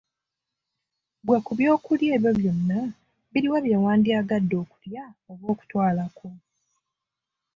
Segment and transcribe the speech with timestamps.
[1.21, 2.79] Ggwe ku by'okulya ebyo byonna
[3.31, 6.27] biluwa byewandyagadde okulya oba okutwalako?